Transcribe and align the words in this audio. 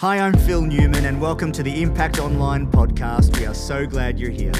Hi, 0.00 0.18
I'm 0.18 0.32
Phil 0.32 0.62
Newman, 0.62 1.04
and 1.04 1.20
welcome 1.20 1.52
to 1.52 1.62
the 1.62 1.82
Impact 1.82 2.20
Online 2.20 2.66
podcast. 2.66 3.38
We 3.38 3.44
are 3.44 3.52
so 3.52 3.86
glad 3.86 4.18
you're 4.18 4.30
here. 4.30 4.54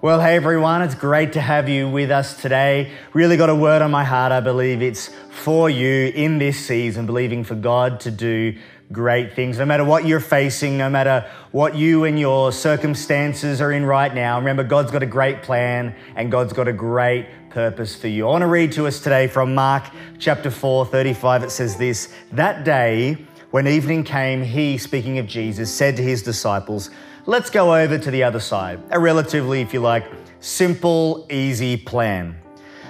Well, 0.00 0.20
hey 0.20 0.36
everyone, 0.36 0.82
it's 0.82 0.94
great 0.94 1.32
to 1.32 1.40
have 1.40 1.68
you 1.68 1.90
with 1.90 2.12
us 2.12 2.40
today. 2.40 2.92
Really 3.12 3.36
got 3.36 3.50
a 3.50 3.56
word 3.56 3.82
on 3.82 3.90
my 3.90 4.04
heart. 4.04 4.30
I 4.30 4.38
believe 4.38 4.82
it's 4.82 5.10
for 5.30 5.68
you 5.68 6.12
in 6.14 6.38
this 6.38 6.64
season, 6.64 7.06
believing 7.06 7.42
for 7.42 7.56
God 7.56 7.98
to 8.02 8.12
do 8.12 8.56
great 8.92 9.34
things. 9.34 9.58
No 9.58 9.64
matter 9.64 9.84
what 9.84 10.06
you're 10.06 10.20
facing, 10.20 10.78
no 10.78 10.88
matter 10.88 11.28
what 11.50 11.74
you 11.74 12.04
and 12.04 12.20
your 12.20 12.52
circumstances 12.52 13.60
are 13.60 13.72
in 13.72 13.84
right 13.84 14.14
now, 14.14 14.38
remember 14.38 14.62
God's 14.62 14.92
got 14.92 15.02
a 15.02 15.06
great 15.06 15.42
plan 15.42 15.96
and 16.14 16.30
God's 16.30 16.52
got 16.52 16.68
a 16.68 16.72
great 16.72 17.26
purpose 17.50 17.96
for 17.96 18.08
you. 18.08 18.26
I 18.26 18.30
want 18.30 18.42
to 18.42 18.46
read 18.46 18.72
to 18.72 18.86
us 18.86 19.00
today 19.00 19.26
from 19.26 19.54
Mark 19.54 19.84
chapter 20.18 20.50
4, 20.50 20.86
35. 20.86 21.42
It 21.42 21.50
says 21.50 21.76
this 21.76 22.14
That 22.32 22.64
day, 22.64 23.26
when 23.50 23.66
evening 23.66 24.04
came, 24.04 24.42
he, 24.42 24.78
speaking 24.78 25.18
of 25.18 25.26
Jesus, 25.26 25.74
said 25.74 25.96
to 25.96 26.02
his 26.02 26.22
disciples, 26.22 26.90
Let's 27.26 27.50
go 27.50 27.74
over 27.74 27.98
to 27.98 28.10
the 28.10 28.22
other 28.22 28.40
side. 28.40 28.80
A 28.90 28.98
relatively, 28.98 29.60
if 29.60 29.74
you 29.74 29.80
like, 29.80 30.04
simple, 30.38 31.26
easy 31.30 31.76
plan. 31.76 32.40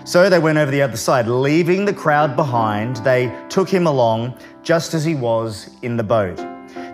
So 0.04 0.28
they 0.28 0.38
went 0.38 0.58
over 0.58 0.70
the 0.70 0.82
other 0.82 0.96
side. 0.96 1.26
Leaving 1.26 1.84
the 1.84 1.92
crowd 1.92 2.36
behind, 2.36 2.96
they 2.96 3.34
took 3.48 3.68
him 3.68 3.86
along 3.86 4.38
just 4.62 4.94
as 4.94 5.04
he 5.04 5.14
was 5.14 5.70
in 5.82 5.96
the 5.96 6.04
boat. 6.04 6.36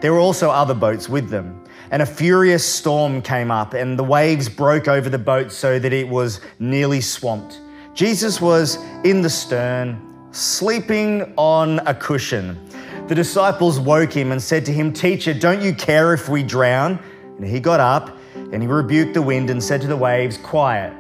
There 0.01 0.13
were 0.13 0.21
also 0.21 0.51
other 0.51 0.75
boats 0.75 1.09
with 1.09 1.29
them. 1.29 1.56
And 1.91 2.03
a 2.03 2.07
furious 2.07 2.65
storm 2.65 3.23
came 3.23 3.51
up, 3.51 3.75
and 3.75 3.99
the 3.99 4.05
waves 4.05 4.49
broke 4.49 4.89
over 4.89 5.09
the 5.09 5.19
boat 5.19 5.53
so 5.53 5.79
that 5.79 5.93
it 5.93 6.09
was 6.09 6.41
nearly 6.59 7.01
swamped. 7.01 7.61
Jesus 7.95 8.41
was 8.41 8.77
in 9.05 9.23
the 9.23 9.31
stern, 9.31 10.29
sleeping 10.33 11.33
on 11.37 11.79
a 11.81 11.95
cushion. 11.95 12.59
The 13.09 13.15
disciples 13.15 13.79
woke 13.79 14.13
him 14.13 14.33
and 14.33 14.43
said 14.43 14.67
to 14.67 14.73
him, 14.73 14.93
Teacher, 14.93 15.33
don't 15.33 15.63
you 15.63 15.73
care 15.73 16.13
if 16.13 16.29
we 16.29 16.43
drown? 16.43 16.99
And 17.39 17.47
he 17.47 17.61
got 17.61 17.81
up 17.81 18.17
and 18.35 18.61
he 18.61 18.69
rebuked 18.69 19.15
the 19.15 19.23
wind 19.23 19.49
and 19.49 19.63
said 19.63 19.81
to 19.83 19.87
the 19.87 19.97
waves, 19.97 20.37
Quiet, 20.39 20.93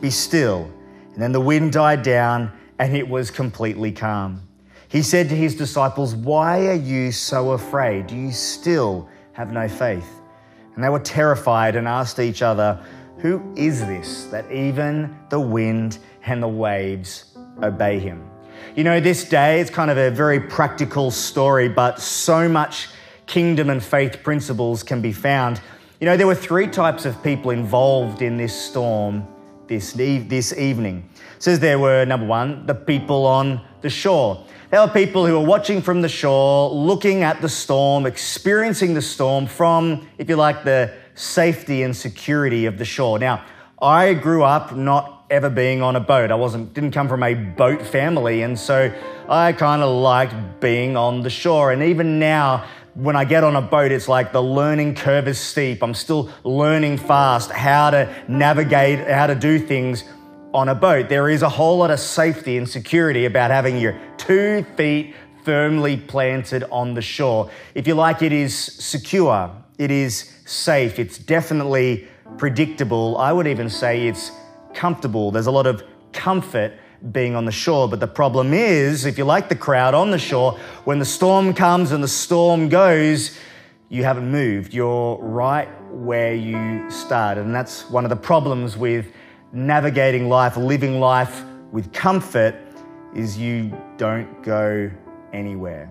be 0.00 0.10
still. 0.10 0.70
And 1.14 1.22
then 1.22 1.32
the 1.32 1.40
wind 1.40 1.72
died 1.72 2.02
down 2.02 2.52
and 2.78 2.94
it 2.94 3.08
was 3.08 3.30
completely 3.30 3.90
calm. 3.90 4.46
He 4.88 5.02
said 5.02 5.28
to 5.30 5.34
his 5.34 5.54
disciples, 5.54 6.14
Why 6.14 6.66
are 6.66 6.74
you 6.74 7.10
so 7.10 7.52
afraid? 7.52 8.06
Do 8.06 8.16
you 8.16 8.32
still 8.32 9.08
have 9.32 9.52
no 9.52 9.68
faith? 9.68 10.08
And 10.76 10.84
they 10.84 10.88
were 10.88 11.00
terrified 11.00 11.74
and 11.74 11.88
asked 11.88 12.20
each 12.20 12.42
other, 12.42 12.78
Who 13.18 13.42
is 13.56 13.80
this 13.80 14.26
that 14.26 14.50
even 14.52 15.18
the 15.30 15.40
wind 15.40 15.98
and 16.24 16.42
the 16.42 16.48
waves 16.48 17.36
obey 17.62 17.98
him? 17.98 18.30
You 18.76 18.84
know, 18.84 19.00
this 19.00 19.28
day 19.28 19.60
is 19.60 19.70
kind 19.70 19.90
of 19.90 19.96
a 19.96 20.10
very 20.10 20.38
practical 20.38 21.10
story, 21.10 21.68
but 21.68 21.98
so 21.98 22.46
much 22.46 22.88
kingdom 23.26 23.70
and 23.70 23.82
faith 23.82 24.22
principles 24.22 24.82
can 24.82 25.00
be 25.00 25.12
found. 25.12 25.60
You 25.98 26.04
know, 26.04 26.16
there 26.16 26.26
were 26.26 26.34
three 26.34 26.66
types 26.66 27.06
of 27.06 27.20
people 27.22 27.50
involved 27.50 28.20
in 28.20 28.36
this 28.36 28.54
storm 28.54 29.26
this, 29.66 29.92
this 29.92 30.56
evening. 30.56 31.08
It 31.36 31.42
says 31.42 31.58
there 31.58 31.78
were, 31.78 32.04
number 32.04 32.26
one, 32.26 32.66
the 32.66 32.74
people 32.74 33.24
on 33.26 33.60
the 33.80 33.90
shore. 33.90 34.44
There 34.68 34.80
were 34.80 34.92
people 34.92 35.24
who 35.24 35.34
were 35.34 35.46
watching 35.46 35.80
from 35.80 36.02
the 36.02 36.08
shore, 36.08 36.70
looking 36.70 37.22
at 37.22 37.40
the 37.40 37.48
storm, 37.48 38.04
experiencing 38.04 38.94
the 38.94 39.02
storm 39.02 39.46
from, 39.46 40.08
if 40.18 40.28
you 40.28 40.34
like, 40.34 40.64
the 40.64 40.92
safety 41.14 41.84
and 41.84 41.96
security 41.96 42.66
of 42.66 42.76
the 42.76 42.84
shore. 42.84 43.20
Now, 43.20 43.44
I 43.80 44.14
grew 44.14 44.42
up 44.42 44.74
not 44.74 45.24
ever 45.30 45.50
being 45.50 45.82
on 45.82 45.94
a 45.94 46.00
boat. 46.00 46.32
I 46.32 46.34
wasn't 46.34 46.74
didn't 46.74 46.90
come 46.90 47.06
from 47.06 47.22
a 47.22 47.34
boat 47.34 47.80
family, 47.80 48.42
and 48.42 48.58
so 48.58 48.92
I 49.28 49.52
kind 49.52 49.82
of 49.82 50.02
liked 50.02 50.34
being 50.58 50.96
on 50.96 51.22
the 51.22 51.30
shore. 51.30 51.70
And 51.70 51.84
even 51.84 52.18
now, 52.18 52.66
when 52.94 53.14
I 53.14 53.24
get 53.24 53.44
on 53.44 53.54
a 53.54 53.62
boat, 53.62 53.92
it's 53.92 54.08
like 54.08 54.32
the 54.32 54.42
learning 54.42 54.96
curve 54.96 55.28
is 55.28 55.38
steep. 55.38 55.80
I'm 55.80 55.94
still 55.94 56.28
learning 56.42 56.98
fast 56.98 57.52
how 57.52 57.90
to 57.90 58.12
navigate, 58.26 59.06
how 59.06 59.28
to 59.28 59.36
do 59.36 59.60
things 59.60 60.02
on 60.56 60.70
a 60.70 60.74
boat. 60.74 61.10
There 61.10 61.28
is 61.28 61.42
a 61.42 61.50
whole 61.50 61.76
lot 61.76 61.90
of 61.90 62.00
safety 62.00 62.56
and 62.56 62.66
security 62.66 63.26
about 63.26 63.50
having 63.50 63.76
your 63.76 63.94
two 64.16 64.64
feet 64.74 65.14
firmly 65.44 65.98
planted 65.98 66.64
on 66.70 66.94
the 66.94 67.02
shore. 67.02 67.50
If 67.74 67.86
you 67.86 67.94
like, 67.94 68.22
it 68.22 68.32
is 68.32 68.56
secure, 68.56 69.54
it 69.76 69.90
is 69.90 70.32
safe, 70.46 70.98
it's 70.98 71.18
definitely 71.18 72.08
predictable. 72.38 73.18
I 73.18 73.34
would 73.34 73.46
even 73.46 73.68
say 73.68 74.08
it's 74.08 74.32
comfortable. 74.72 75.30
There's 75.30 75.46
a 75.46 75.50
lot 75.50 75.66
of 75.66 75.82
comfort 76.14 76.72
being 77.12 77.36
on 77.36 77.44
the 77.44 77.52
shore. 77.52 77.86
But 77.86 78.00
the 78.00 78.08
problem 78.08 78.54
is, 78.54 79.04
if 79.04 79.18
you 79.18 79.24
like 79.24 79.50
the 79.50 79.56
crowd 79.56 79.92
on 79.92 80.10
the 80.10 80.18
shore, 80.18 80.58
when 80.84 80.98
the 80.98 81.04
storm 81.04 81.52
comes 81.52 81.92
and 81.92 82.02
the 82.02 82.08
storm 82.08 82.70
goes, 82.70 83.38
you 83.90 84.04
haven't 84.04 84.30
moved. 84.30 84.72
You're 84.72 85.18
right 85.18 85.68
where 85.92 86.34
you 86.34 86.90
started. 86.90 87.44
And 87.44 87.54
that's 87.54 87.90
one 87.90 88.06
of 88.06 88.08
the 88.08 88.16
problems 88.16 88.74
with 88.74 89.12
navigating 89.56 90.28
life, 90.28 90.56
living 90.56 91.00
life 91.00 91.42
with 91.72 91.92
comfort, 91.92 92.54
is 93.14 93.38
you 93.38 93.72
don't 93.96 94.42
go 94.42 94.90
anywhere. 95.32 95.90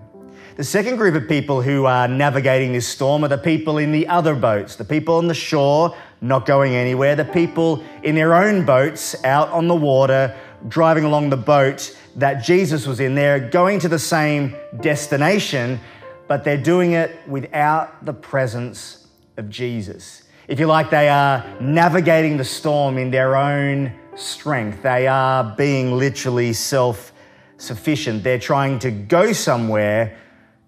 The 0.56 0.64
second 0.64 0.96
group 0.96 1.14
of 1.16 1.28
people 1.28 1.60
who 1.60 1.84
are 1.84 2.08
navigating 2.08 2.72
this 2.72 2.86
storm 2.86 3.24
are 3.24 3.28
the 3.28 3.36
people 3.36 3.78
in 3.78 3.92
the 3.92 4.06
other 4.06 4.34
boats, 4.34 4.76
the 4.76 4.84
people 4.84 5.16
on 5.16 5.26
the 5.26 5.34
shore 5.34 5.94
not 6.20 6.46
going 6.46 6.74
anywhere, 6.74 7.14
the 7.14 7.24
people 7.24 7.84
in 8.02 8.14
their 8.14 8.34
own 8.34 8.64
boats 8.64 9.22
out 9.24 9.48
on 9.50 9.68
the 9.68 9.74
water 9.74 10.34
driving 10.68 11.04
along 11.04 11.30
the 11.30 11.36
boat 11.36 11.94
that 12.16 12.42
Jesus 12.42 12.86
was 12.86 13.00
in. 13.00 13.14
They're 13.14 13.50
going 13.50 13.80
to 13.80 13.88
the 13.88 13.98
same 13.98 14.56
destination, 14.80 15.80
but 16.28 16.44
they're 16.44 16.56
doing 16.56 16.92
it 16.92 17.16
without 17.28 18.04
the 18.04 18.14
presence 18.14 19.06
of 19.36 19.50
Jesus. 19.50 20.22
If 20.48 20.60
you 20.60 20.66
like, 20.66 20.90
they 20.90 21.08
are 21.08 21.44
navigating 21.60 22.36
the 22.36 22.44
storm 22.44 22.98
in 22.98 23.10
their 23.10 23.36
own 23.36 23.92
strength. 24.14 24.82
They 24.82 25.06
are 25.06 25.54
being 25.56 25.92
literally 25.98 26.52
self 26.52 27.12
sufficient. 27.58 28.22
They're 28.22 28.38
trying 28.38 28.78
to 28.80 28.90
go 28.90 29.32
somewhere 29.32 30.18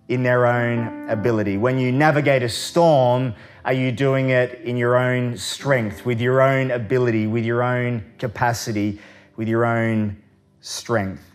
in 0.09 0.23
their 0.23 0.47
own 0.47 1.09
ability. 1.09 1.59
When 1.59 1.79
you 1.79 1.93
navigate 1.93 2.43
a 2.43 2.49
storm, 2.49 3.35
are 3.65 3.75
you 3.75 3.93
doing 3.93 4.31
it 4.31 4.63
in 4.63 4.77
your 4.77 4.97
own 4.97 5.37
strength, 5.37 6.07
with 6.07 6.21
your 6.21 6.41
own 6.41 6.71
ability, 6.71 7.27
with 7.27 7.45
your 7.45 7.63
own 7.63 8.05
capacity? 8.19 8.99
with 9.39 9.49
your 9.49 9.65
own 9.65 10.21
strength. 10.61 11.28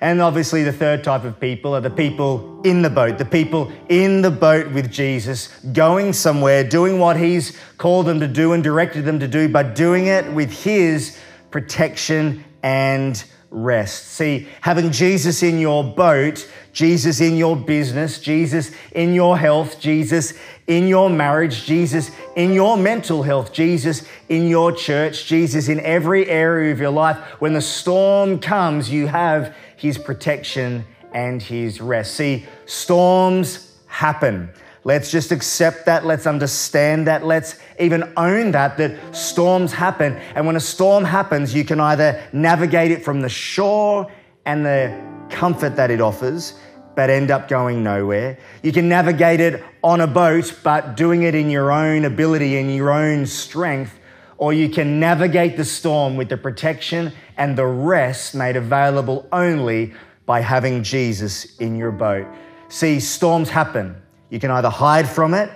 And 0.00 0.22
obviously, 0.22 0.62
the 0.62 0.72
third 0.72 1.04
type 1.04 1.24
of 1.24 1.38
people 1.38 1.74
are 1.74 1.80
the 1.80 1.90
people 1.90 2.62
in 2.64 2.80
the 2.80 2.88
boat, 2.88 3.18
the 3.18 3.24
people 3.26 3.70
in 3.90 4.22
the 4.22 4.30
boat 4.30 4.70
with 4.72 4.90
Jesus, 4.90 5.48
going 5.72 6.14
somewhere, 6.14 6.64
doing 6.64 6.98
what 6.98 7.18
He's 7.18 7.58
called 7.76 8.06
them 8.06 8.20
to 8.20 8.28
do 8.28 8.54
and 8.54 8.64
directed 8.64 9.04
them 9.04 9.20
to 9.20 9.28
do, 9.28 9.48
but 9.48 9.74
doing 9.74 10.06
it 10.06 10.32
with 10.32 10.50
His 10.50 11.18
protection 11.50 12.44
and 12.62 13.22
rest. 13.50 14.06
See, 14.06 14.48
having 14.60 14.92
Jesus 14.92 15.42
in 15.42 15.58
your 15.58 15.82
boat, 15.82 16.48
Jesus 16.72 17.20
in 17.20 17.36
your 17.36 17.56
business, 17.56 18.20
Jesus 18.20 18.70
in 18.92 19.12
your 19.12 19.36
health, 19.36 19.80
Jesus 19.80 20.34
in 20.68 20.86
your 20.86 21.10
marriage, 21.10 21.64
Jesus 21.64 22.12
in 22.36 22.52
your 22.52 22.76
mental 22.76 23.24
health, 23.24 23.52
Jesus 23.52 24.06
in 24.28 24.46
your 24.46 24.70
church, 24.70 25.26
Jesus 25.26 25.68
in 25.68 25.80
every 25.80 26.28
area 26.28 26.72
of 26.72 26.78
your 26.78 26.92
life. 26.92 27.16
When 27.40 27.52
the 27.52 27.60
storm 27.60 28.38
comes, 28.38 28.88
you 28.88 29.08
have 29.08 29.54
His 29.80 29.96
protection 29.96 30.84
and 31.14 31.42
His 31.42 31.80
rest. 31.80 32.14
See, 32.14 32.46
storms 32.66 33.78
happen. 33.86 34.50
Let's 34.84 35.10
just 35.10 35.32
accept 35.32 35.86
that. 35.86 36.04
Let's 36.04 36.26
understand 36.26 37.06
that. 37.06 37.24
Let's 37.24 37.58
even 37.78 38.12
own 38.18 38.50
that, 38.50 38.76
that 38.76 39.16
storms 39.16 39.72
happen. 39.72 40.18
And 40.34 40.46
when 40.46 40.56
a 40.56 40.60
storm 40.60 41.02
happens, 41.02 41.54
you 41.54 41.64
can 41.64 41.80
either 41.80 42.22
navigate 42.34 42.90
it 42.90 43.02
from 43.02 43.22
the 43.22 43.28
shore 43.30 44.10
and 44.44 44.66
the 44.66 45.02
comfort 45.30 45.76
that 45.76 45.90
it 45.90 46.02
offers, 46.02 46.58
but 46.94 47.08
end 47.08 47.30
up 47.30 47.48
going 47.48 47.82
nowhere. 47.82 48.38
You 48.62 48.72
can 48.72 48.86
navigate 48.86 49.40
it 49.40 49.64
on 49.82 50.02
a 50.02 50.06
boat, 50.06 50.58
but 50.62 50.94
doing 50.94 51.22
it 51.22 51.34
in 51.34 51.48
your 51.48 51.72
own 51.72 52.04
ability 52.04 52.58
and 52.58 52.74
your 52.74 52.90
own 52.90 53.24
strength. 53.24 53.98
Or 54.36 54.52
you 54.52 54.68
can 54.68 55.00
navigate 55.00 55.56
the 55.56 55.64
storm 55.64 56.16
with 56.16 56.28
the 56.28 56.36
protection 56.36 57.12
and 57.40 57.56
the 57.56 57.66
rest 57.66 58.34
made 58.34 58.54
available 58.54 59.26
only 59.32 59.94
by 60.26 60.42
having 60.42 60.82
Jesus 60.82 61.56
in 61.56 61.74
your 61.74 61.90
boat. 61.90 62.26
See, 62.68 63.00
storms 63.00 63.48
happen. 63.48 63.96
You 64.28 64.38
can 64.38 64.50
either 64.50 64.68
hide 64.68 65.08
from 65.08 65.32
it, 65.32 65.50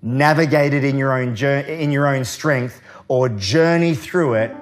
navigate 0.00 0.72
it 0.72 0.84
in 0.84 0.96
your 0.96 1.12
own 1.12 1.36
in 1.36 1.90
your 1.90 2.06
own 2.06 2.24
strength, 2.24 2.80
or 3.08 3.28
journey 3.28 3.94
through 3.94 4.34
it 4.34 4.54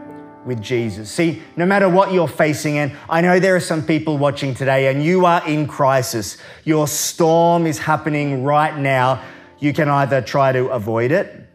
with 0.47 0.61
Jesus. 0.63 1.11
See, 1.11 1.43
no 1.55 1.67
matter 1.67 1.89
what 1.89 2.13
you're 2.13 2.27
facing, 2.27 2.79
and 2.79 2.93
I 3.11 3.21
know 3.21 3.39
there 3.39 3.55
are 3.55 3.61
some 3.61 3.85
people 3.85 4.17
watching 4.17 4.55
today 4.55 4.91
and 4.91 5.03
you 5.05 5.27
are 5.27 5.47
in 5.47 5.67
crisis, 5.67 6.39
your 6.65 6.89
storm 6.89 7.67
is 7.67 7.79
happening 7.79 8.43
right 8.43 8.77
now. 8.77 9.23
You 9.59 9.75
can 9.75 9.91
either 9.91 10.23
try 10.23 10.53
to 10.53 10.69
avoid 10.69 11.13
it, 11.13 11.47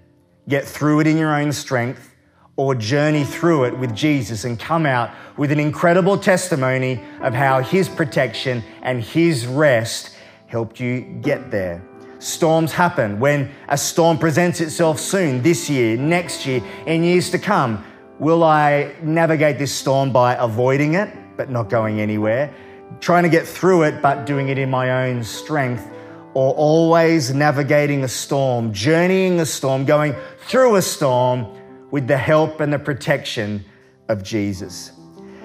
get 0.47 0.65
through 0.65 1.01
it 1.01 1.07
in 1.07 1.17
your 1.17 1.35
own 1.35 1.51
strength, 1.51 2.09
or 2.59 2.75
journey 2.75 3.23
through 3.23 3.63
it 3.63 3.79
with 3.79 3.95
Jesus 3.95 4.44
and 4.44 4.59
come 4.59 4.85
out 4.85 5.09
with 5.38 5.50
an 5.50 5.61
incredible 5.61 6.17
testimony 6.17 7.01
of 7.21 7.33
how 7.33 7.61
His 7.61 7.88
protection 7.88 8.61
and 8.81 9.01
His 9.01 9.47
rest 9.47 10.13
helped 10.47 10.77
you 10.77 11.00
get 11.21 11.51
there. 11.51 11.81
Storms 12.19 12.73
happen. 12.73 13.17
When 13.17 13.50
a 13.69 13.77
storm 13.77 14.17
presents 14.17 14.59
itself 14.59 15.00
soon, 15.00 15.41
this 15.41 15.69
year, 15.69 15.95
next 15.95 16.45
year, 16.45 16.61
in 16.85 17.01
years 17.01 17.29
to 17.29 17.39
come, 17.39 17.81
will 18.19 18.44
I 18.44 18.94
navigate 19.01 19.57
this 19.57 19.71
storm 19.71 20.11
by 20.11 20.35
avoiding 20.35 20.95
it 20.95 21.09
but 21.38 21.50
not 21.50 21.69
going 21.69 22.01
anywhere? 22.01 22.53
Trying 23.00 23.23
to 23.23 23.29
get 23.29 23.47
through 23.47 23.83
it 23.83 24.01
but 24.01 24.25
doing 24.25 24.50
it 24.50 24.57
in 24.57 24.69
my 24.69 25.07
own 25.07 25.23
strength? 25.23 25.89
Or 26.33 26.53
always 26.56 27.33
navigating 27.33 28.03
a 28.03 28.09
storm, 28.09 28.73
journeying 28.73 29.39
a 29.39 29.45
storm, 29.45 29.85
going 29.85 30.13
through 30.41 30.75
a 30.75 30.81
storm 30.81 31.56
with 31.91 32.07
the 32.07 32.18
help 32.18 32.59
and 32.59 32.71
the 32.71 32.80
protection 32.80 33.63
of 34.07 34.24
Jesus? 34.24 34.91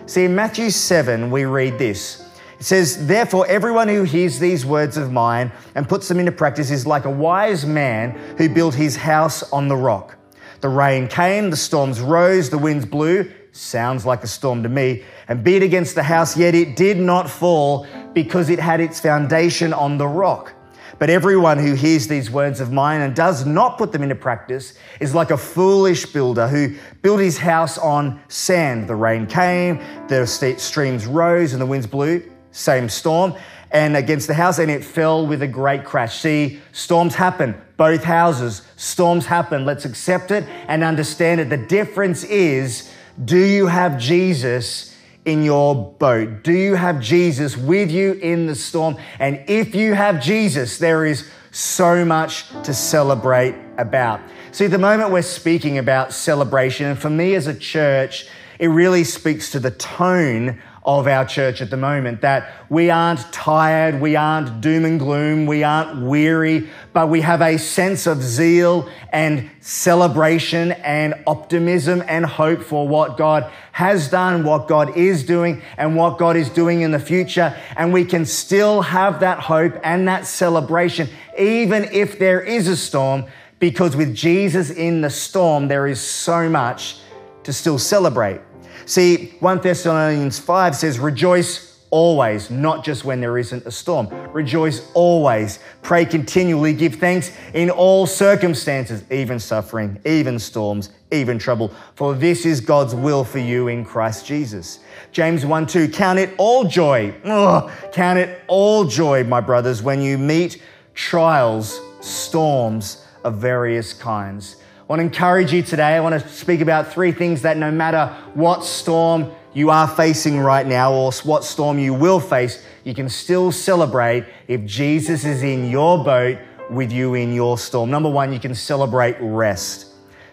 See, 0.07 0.25
in 0.25 0.35
Matthew 0.35 0.71
7, 0.71 1.31
we 1.31 1.45
read 1.45 1.79
this. 1.79 2.29
It 2.59 2.65
says, 2.65 3.07
Therefore, 3.07 3.47
everyone 3.47 3.89
who 3.89 4.05
hears 4.05 4.39
these 4.39 4.65
words 4.67 4.97
of 4.97 5.11
mine 5.11 5.51
and 5.75 5.89
puts 5.89 6.09
them 6.09 6.21
into 6.21 6.33
practice 6.33 6.71
is 6.71 6.87
like 6.87 7.05
a 7.05 7.11
wise 7.11 7.65
man 7.65 8.11
who 8.37 8.49
built 8.49 8.75
his 8.75 8.97
house 8.97 9.43
on 9.53 9.69
the 9.69 9.77
rock. 9.77 10.17
The 10.61 10.69
rain 10.69 11.09
came, 11.09 11.51
the 11.51 11.57
storms 11.57 12.01
rose, 12.01 12.51
the 12.51 12.59
winds 12.59 12.87
blew. 12.87 13.31
Sounds 13.53 14.05
like 14.05 14.25
a 14.25 14.27
storm 14.27 14.63
to 14.63 14.69
me. 14.69 15.05
And 15.29 15.45
beat 15.45 15.63
against 15.63 15.95
the 15.95 16.03
house, 16.03 16.37
yet 16.37 16.55
it 16.55 16.75
did 16.75 16.99
not 16.99 17.31
fall 17.31 17.87
because 18.15 18.51
it 18.51 18.59
had 18.59 18.81
its 18.81 18.99
foundation 18.99 19.73
on 19.73 19.99
the 19.99 20.09
rock. 20.09 20.53
But 20.99 21.11
everyone 21.11 21.59
who 21.59 21.75
hears 21.75 22.07
these 22.07 22.31
words 22.31 22.61
of 22.61 22.73
mine 22.73 23.01
and 23.01 23.15
does 23.15 23.45
not 23.45 23.79
put 23.79 23.93
them 23.93 24.03
into 24.03 24.15
practice 24.15 24.75
is 25.01 25.15
like 25.15 25.31
a 25.31 25.37
foolish 25.37 26.07
builder 26.07 26.49
who 26.49 26.75
built 27.03 27.21
his 27.21 27.39
house 27.39 27.79
on 27.79 28.21
sand. 28.29 28.89
The 28.89 28.95
rain 28.95 29.27
came, 29.27 29.83
the 30.09 30.27
streams 30.27 31.07
rose, 31.07 31.53
and 31.53 31.61
the 31.61 31.67
winds 31.67 31.87
blew 31.87 32.23
same 32.55 32.89
storm, 32.89 33.35
and 33.73 33.97
against 33.97 34.29
the 34.29 34.35
house, 34.35 34.59
and 34.59 34.71
it 34.71 34.85
fell 34.85 35.27
with 35.27 35.43
a 35.43 35.49
great 35.49 35.85
crash. 35.85 36.21
See, 36.21 36.61
storms 36.73 37.17
happen, 37.17 37.61
both 37.77 38.05
houses, 38.05 38.63
storms 38.77 39.27
happen. 39.27 39.65
Let's 39.65 39.85
accept 39.85 40.31
it 40.31 40.45
and 40.69 40.85
understand 40.85 41.41
it. 41.41 41.51
The 41.51 41.57
difference 41.57 42.23
is 42.25 42.93
do 43.25 43.39
you 43.39 43.67
have 43.67 43.99
Jesus 43.99 44.94
in 45.25 45.43
your 45.43 45.75
boat? 45.75 46.43
Do 46.43 46.53
you 46.53 46.75
have 46.75 47.01
Jesus 47.01 47.57
with 47.57 47.91
you 47.91 48.13
in 48.13 48.47
the 48.47 48.55
storm? 48.55 48.97
And 49.19 49.43
if 49.49 49.75
you 49.75 49.95
have 49.95 50.23
Jesus, 50.23 50.79
there 50.79 51.05
is 51.05 51.31
so 51.51 52.05
much 52.05 52.49
to 52.65 52.75
celebrate 52.75 53.55
about. 53.79 54.21
See, 54.53 54.67
the 54.67 54.79
moment 54.79 55.11
we're 55.11 55.23
speaking 55.23 55.79
about 55.79 56.13
celebration, 56.13 56.87
and 56.87 56.99
for 56.99 57.11
me 57.11 57.35
as 57.35 57.47
a 57.47 57.55
church, 57.55 58.29
it 58.59 58.69
really 58.69 59.05
speaks 59.05 59.51
to 59.53 59.61
the 59.61 59.71
tone 59.71 60.61
of 60.85 61.07
our 61.07 61.25
church 61.25 61.63
at 61.63 61.71
the 61.71 61.77
moment. 61.77 62.21
That 62.21 62.53
we 62.69 62.91
aren't 62.91 63.21
tired, 63.33 64.01
we 64.01 64.17
aren't 64.17 64.61
doom 64.61 64.85
and 64.85 64.99
gloom, 64.99 65.47
we 65.47 65.65
aren't 65.65 66.03
weary, 66.03 66.69
but 66.93 67.09
we 67.09 67.23
have 67.23 67.41
a 67.41 67.59
sense 67.59 68.07
of 68.07 68.23
zeal 68.23 68.89
and 69.11 69.51
celebration 69.61 70.73
and 70.73 71.15
optimism 71.27 72.03
and 72.07 72.27
hope 72.27 72.63
for 72.63 72.87
what 72.87 73.17
God 73.17 73.51
has 73.73 74.11
done, 74.11 74.45
what 74.45 74.69
God 74.69 74.97
is 74.97 75.25
doing, 75.25 75.63
and 75.79 75.97
what 75.97 76.19
God 76.19 76.37
is 76.37 76.51
doing 76.51 76.83
in 76.83 76.91
the 76.91 76.99
future. 76.99 77.57
And 77.77 77.93
we 77.93 78.05
can 78.05 78.27
still 78.27 78.83
have 78.83 79.21
that 79.21 79.41
hope 79.41 79.75
and 79.83 80.07
that 80.09 80.27
celebration, 80.27 81.09
even 81.39 81.85
if 81.85 82.19
there 82.19 82.41
is 82.41 82.69
a 82.69 82.77
storm, 82.77 83.25
because 83.59 83.97
with 83.97 84.15
Jesus 84.15 84.69
in 84.69 85.01
the 85.01 85.11
storm, 85.11 85.69
there 85.69 85.87
is 85.87 86.01
so 86.01 86.51
much 86.51 86.99
to 87.45 87.53
still 87.53 87.79
celebrate. 87.79 88.41
See, 88.87 89.35
1 89.41 89.61
Thessalonians 89.61 90.39
5 90.39 90.77
says, 90.77 90.99
Rejoice 90.99 91.75
always, 91.91 92.51
not 92.51 92.85
just 92.85 93.05
when 93.05 93.21
there 93.21 93.39
isn't 93.39 93.65
a 93.67 93.71
storm. 93.71 94.09
Rejoice 94.33 94.91
always. 94.95 95.61
Pray 95.83 96.05
continually. 96.05 96.73
Give 96.73 96.97
thanks 96.97 97.31
in 97.55 97.71
all 97.71 98.07
circumstances, 98.07 99.05
even 99.13 99.39
suffering, 99.39 100.01
even 100.05 100.41
storms, 100.41 100.91
even 101.13 101.39
trouble. 101.39 101.73
For 101.95 102.15
this 102.15 102.45
is 102.45 102.61
God's 102.61 102.97
will 102.97 103.23
for 103.23 103.39
you 103.39 103.69
in 103.69 103.85
Christ 103.85 104.27
Jesus. 104.27 104.81
James 105.13 105.47
1 105.47 105.67
2, 105.69 105.89
count 105.89 106.19
it 106.19 106.35
all 106.37 106.65
joy. 106.65 107.15
Ugh, 107.25 107.71
count 107.93 108.19
it 108.19 108.43
all 108.49 108.85
joy, 108.85 109.23
my 109.23 109.41
brothers, 109.41 109.81
when 109.81 110.03
you 110.03 110.19
meet 110.19 110.61
trials, 110.95 111.81
storms 112.01 113.07
of 113.23 113.37
various 113.37 113.93
kinds 113.93 114.57
I 114.85 114.87
want 114.93 115.01
to 115.01 115.05
encourage 115.05 115.51
you 115.51 115.63
today. 115.63 115.97
I 115.97 116.01
want 116.01 116.21
to 116.21 116.29
speak 116.29 116.61
about 116.61 116.93
three 116.93 117.11
things 117.11 117.41
that 117.41 117.57
no 117.57 117.71
matter 117.71 118.15
what 118.35 118.67
storm 118.67 119.33
you 119.55 119.71
are 119.71 119.89
facing 119.89 120.39
right 120.39 120.67
now 120.67 120.93
or 120.93 121.11
what 121.23 121.43
storm 121.43 121.79
you 121.79 121.95
will 121.95 122.21
face, 122.21 122.63
you 122.85 122.95
can 122.95 123.09
still 123.09 123.51
celebrate 123.51 124.27
if 124.47 124.63
Jesus 124.67 125.25
is 125.25 125.43
in 125.43 125.71
your 125.71 126.05
boat 126.05 126.37
with 126.69 126.93
you 126.93 127.15
in 127.15 127.33
your 127.33 127.57
storm. 127.57 127.89
Number 127.89 128.11
one, 128.11 128.31
you 128.31 128.39
can 128.39 128.55
celebrate 128.55 129.17
rest. 129.21 129.87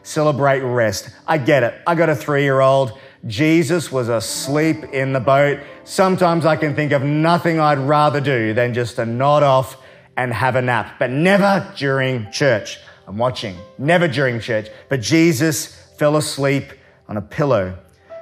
Celebrate 0.04 0.60
rest. 0.60 1.12
I 1.26 1.38
get 1.38 1.64
it. 1.64 1.74
I 1.88 1.96
got 1.96 2.10
a 2.10 2.16
three 2.16 2.44
year 2.44 2.60
old. 2.60 3.00
Jesus 3.28 3.90
was 3.90 4.10
asleep 4.10 4.84
in 4.92 5.14
the 5.14 5.22
boat. 5.22 5.62
Sometimes 5.86 6.46
I 6.46 6.58
can 6.58 6.76
think 6.76 6.92
of 6.92 7.04
nothing 7.04 7.62
I'd 7.62 7.80
rather 7.80 8.20
do 8.20 8.54
than 8.54 8.74
just 8.74 8.98
to 8.98 9.06
nod 9.06 9.44
off 9.44 9.78
and 10.18 10.34
have 10.34 10.58
a 10.58 10.62
nap, 10.62 10.96
but 11.00 11.10
never 11.10 11.74
during 11.78 12.30
church. 12.34 12.80
I'm 13.08 13.18
watching, 13.18 13.56
never 13.78 14.08
during 14.08 14.40
church, 14.40 14.68
but 14.90 15.02
Jesus 15.02 15.68
fell 15.98 16.18
asleep 16.18 16.74
on 17.08 17.18
a 17.18 17.22
pillow. 17.22 17.78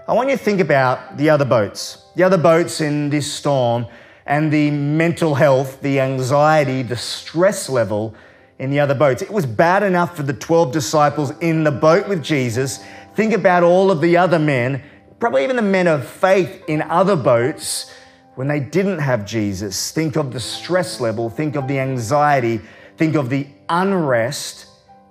I 0.07 0.13
want 0.13 0.29
you 0.29 0.37
to 0.37 0.43
think 0.43 0.59
about 0.59 1.17
the 1.17 1.29
other 1.29 1.45
boats, 1.45 2.03
the 2.15 2.23
other 2.23 2.37
boats 2.37 2.81
in 2.81 3.09
this 3.09 3.31
storm, 3.31 3.85
and 4.25 4.51
the 4.51 4.71
mental 4.71 5.35
health, 5.35 5.81
the 5.81 5.99
anxiety, 5.99 6.81
the 6.83 6.95
stress 6.95 7.69
level 7.69 8.15
in 8.59 8.69
the 8.69 8.79
other 8.79 8.93
boats. 8.93 9.21
It 9.21 9.31
was 9.31 9.45
bad 9.45 9.83
enough 9.83 10.15
for 10.15 10.23
the 10.23 10.33
12 10.33 10.71
disciples 10.71 11.31
in 11.39 11.63
the 11.63 11.71
boat 11.71 12.07
with 12.07 12.23
Jesus. 12.23 12.79
Think 13.15 13.33
about 13.33 13.63
all 13.63 13.91
of 13.91 14.01
the 14.01 14.17
other 14.17 14.39
men, 14.39 14.83
probably 15.19 15.43
even 15.43 15.55
the 15.55 15.61
men 15.61 15.87
of 15.87 16.07
faith 16.07 16.63
in 16.67 16.81
other 16.83 17.15
boats 17.15 17.91
when 18.35 18.47
they 18.47 18.59
didn't 18.59 18.99
have 18.99 19.25
Jesus. 19.25 19.91
Think 19.91 20.15
of 20.15 20.31
the 20.31 20.39
stress 20.39 21.01
level, 21.01 21.29
think 21.29 21.55
of 21.55 21.67
the 21.67 21.79
anxiety, 21.79 22.61
think 22.97 23.15
of 23.15 23.29
the 23.29 23.47
unrest 23.67 24.68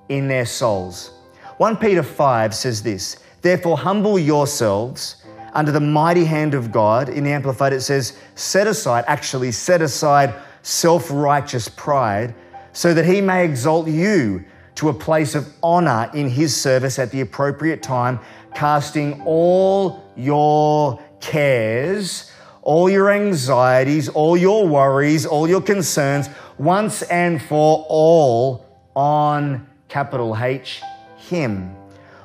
in 0.09 0.29
their 0.29 0.47
souls. 0.47 1.13
1 1.59 1.77
Peter 1.77 2.03
5 2.03 2.55
says 2.55 2.83
this 2.83 3.17
Therefore, 3.43 3.79
humble 3.79 4.19
yourselves 4.19 5.17
under 5.53 5.73
the 5.73 5.81
mighty 5.81 6.25
hand 6.25 6.55
of 6.55 6.71
God. 6.73 7.09
In 7.09 7.25
the 7.25 7.33
Amplified, 7.33 7.73
it 7.73 7.81
says, 7.81 8.19
set 8.35 8.67
aside, 8.67 9.05
actually, 9.07 9.53
set 9.53 9.83
aside 9.83 10.35
self 10.63 11.11
righteous 11.11 11.69
pride, 11.69 12.35
so 12.73 12.95
that 12.95 13.05
he 13.05 13.21
may 13.21 13.45
exalt 13.45 13.89
you 13.89 14.45
to 14.77 14.89
a 14.89 14.95
place 14.95 15.35
of 15.35 15.53
honor 15.63 16.11
in 16.15 16.29
his 16.29 16.57
service 16.57 16.99
at 16.99 17.11
the 17.11 17.21
appropriate 17.21 17.83
time, 17.83 18.21
casting 18.55 19.21
all 19.23 20.13
your 20.17 21.03
cares, 21.21 22.31
all 22.63 22.89
your 22.89 23.11
anxieties, 23.11 24.09
all 24.09 24.37
your 24.37 24.69
worries, 24.69 25.27
all 25.27 25.49
your 25.49 25.61
concerns 25.61 26.29
once 26.59 27.03
and 27.03 27.43
for 27.43 27.85
all 27.89 28.67
on 28.95 29.67
capital 29.89 30.37
H, 30.37 30.83
Him. 31.17 31.75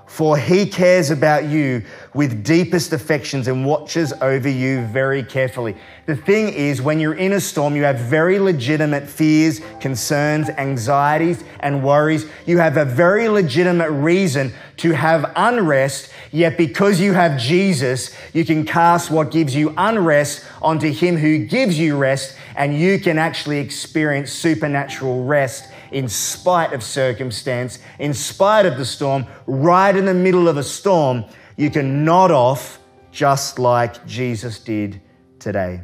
For 0.05 0.37
He 0.37 0.67
cares 0.67 1.09
about 1.09 1.45
you 1.45 1.81
with 2.13 2.43
deepest 2.43 2.93
affections 2.93 3.47
and 3.47 3.65
watches 3.65 4.13
over 4.21 4.47
you 4.47 4.85
very 4.85 5.23
carefully. 5.23 5.75
The 6.05 6.15
thing 6.15 6.49
is, 6.49 6.83
when 6.83 6.99
you're 6.99 7.15
in 7.15 7.33
a 7.33 7.39
storm, 7.39 7.75
you 7.75 7.83
have 7.83 7.97
very 7.97 8.37
legitimate 8.37 9.09
fears, 9.09 9.59
concerns, 9.79 10.49
anxieties, 10.49 11.43
and 11.61 11.83
worries. 11.83 12.27
You 12.45 12.59
have 12.59 12.77
a 12.77 12.85
very 12.85 13.27
legitimate 13.27 13.89
reason 13.89 14.53
to 14.77 14.91
have 14.91 15.31
unrest, 15.35 16.11
yet 16.31 16.57
because 16.57 16.99
you 16.99 17.13
have 17.13 17.39
Jesus, 17.39 18.15
you 18.33 18.45
can 18.45 18.65
cast 18.65 19.09
what 19.09 19.31
gives 19.31 19.55
you 19.55 19.73
unrest 19.77 20.45
onto 20.61 20.91
Him 20.91 21.17
who 21.17 21.39
gives 21.39 21.79
you 21.79 21.97
rest, 21.97 22.37
and 22.55 22.77
you 22.77 22.99
can 22.99 23.17
actually 23.17 23.57
experience 23.57 24.31
supernatural 24.31 25.23
rest 25.25 25.72
in 25.93 26.09
spite 26.09 26.73
of 26.73 26.83
circumstance, 26.83 27.79
in 27.99 28.13
spite 28.13 28.65
of 28.65 28.77
the 28.77 28.85
storm, 28.85 29.25
right 29.47 29.95
in 29.95 30.05
the 30.05 30.13
middle 30.13 30.47
of 30.47 30.57
a 30.57 30.63
storm, 30.63 31.25
you 31.55 31.69
can 31.69 32.03
nod 32.03 32.31
off 32.31 32.79
just 33.11 33.59
like 33.59 34.05
Jesus 34.05 34.59
did 34.59 35.01
today. 35.39 35.81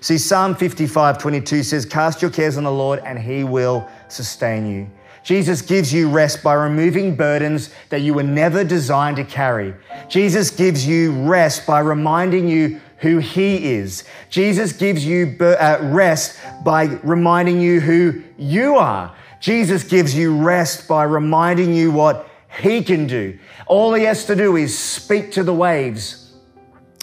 See, 0.00 0.16
Psalm 0.16 0.54
55 0.54 1.18
22 1.18 1.62
says, 1.62 1.84
Cast 1.84 2.22
your 2.22 2.30
cares 2.30 2.56
on 2.56 2.64
the 2.64 2.72
Lord 2.72 3.00
and 3.00 3.18
he 3.18 3.44
will 3.44 3.86
sustain 4.08 4.66
you. 4.66 4.90
Jesus 5.22 5.60
gives 5.60 5.92
you 5.92 6.08
rest 6.08 6.42
by 6.42 6.54
removing 6.54 7.14
burdens 7.14 7.70
that 7.90 8.00
you 8.00 8.14
were 8.14 8.22
never 8.22 8.64
designed 8.64 9.16
to 9.16 9.24
carry. 9.24 9.74
Jesus 10.08 10.50
gives 10.50 10.86
you 10.86 11.12
rest 11.24 11.66
by 11.66 11.80
reminding 11.80 12.48
you 12.48 12.80
who 12.98 13.18
He 13.18 13.74
is. 13.74 14.04
Jesus 14.28 14.72
gives 14.72 15.04
you 15.04 15.36
uh, 15.40 15.78
rest 15.82 16.38
by 16.64 16.84
reminding 17.02 17.60
you 17.60 17.80
who 17.80 18.22
you 18.38 18.76
are. 18.76 19.14
Jesus 19.40 19.82
gives 19.82 20.14
you 20.14 20.36
rest 20.36 20.86
by 20.86 21.04
reminding 21.04 21.74
you 21.74 21.90
what 21.90 22.28
he 22.62 22.84
can 22.84 23.06
do. 23.06 23.38
All 23.66 23.94
he 23.94 24.04
has 24.04 24.26
to 24.26 24.36
do 24.36 24.56
is 24.56 24.78
speak 24.78 25.32
to 25.32 25.42
the 25.42 25.54
waves. 25.54 26.32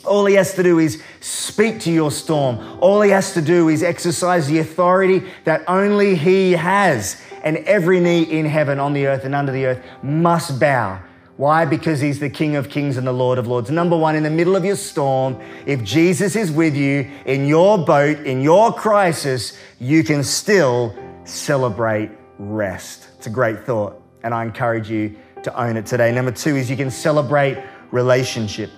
All 0.05 0.25
he 0.25 0.35
has 0.35 0.53
to 0.53 0.63
do 0.63 0.79
is 0.79 1.01
speak 1.19 1.81
to 1.81 1.91
your 1.91 2.11
storm. 2.11 2.59
All 2.79 3.01
he 3.01 3.09
has 3.09 3.33
to 3.33 3.41
do 3.41 3.69
is 3.69 3.83
exercise 3.83 4.47
the 4.47 4.59
authority 4.59 5.23
that 5.43 5.63
only 5.67 6.15
he 6.15 6.53
has. 6.53 7.21
And 7.43 7.57
every 7.57 7.99
knee 7.99 8.23
in 8.23 8.45
heaven, 8.45 8.79
on 8.79 8.93
the 8.93 9.07
earth, 9.07 9.25
and 9.25 9.35
under 9.35 9.51
the 9.51 9.65
earth 9.65 9.83
must 10.03 10.59
bow. 10.59 11.01
Why? 11.37 11.65
Because 11.65 11.99
he's 11.99 12.19
the 12.19 12.29
King 12.29 12.55
of 12.55 12.69
Kings 12.69 12.97
and 12.97 13.05
the 13.05 13.11
Lord 13.11 13.37
of 13.37 13.47
Lords. 13.47 13.69
Number 13.69 13.95
one, 13.95 14.15
in 14.15 14.23
the 14.23 14.29
middle 14.29 14.55
of 14.55 14.65
your 14.65 14.75
storm, 14.75 15.39
if 15.65 15.83
Jesus 15.83 16.35
is 16.35 16.51
with 16.51 16.75
you 16.75 17.09
in 17.25 17.45
your 17.45 17.77
boat, 17.77 18.19
in 18.19 18.41
your 18.41 18.73
crisis, 18.73 19.57
you 19.79 20.03
can 20.03 20.23
still 20.23 20.95
celebrate 21.25 22.09
rest. 22.39 23.09
It's 23.17 23.27
a 23.27 23.31
great 23.31 23.65
thought, 23.65 24.01
and 24.23 24.33
I 24.33 24.43
encourage 24.43 24.89
you 24.89 25.15
to 25.43 25.61
own 25.61 25.77
it 25.77 25.85
today. 25.85 26.11
Number 26.11 26.31
two 26.31 26.55
is 26.55 26.69
you 26.69 26.77
can 26.77 26.91
celebrate 26.91 27.63
relationship. 27.91 28.71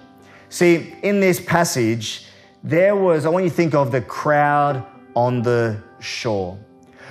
See, 0.50 0.96
in 1.04 1.20
this 1.20 1.40
passage, 1.40 2.26
there 2.64 2.96
was, 2.96 3.26
I 3.26 3.30
want 3.30 3.46
you 3.46 3.50
to 3.50 3.56
think 3.56 3.74
of 3.74 3.92
the 3.92 4.02
crowd 4.02 4.86
on 5.16 5.42
the 5.42 5.82
shore. 6.00 6.58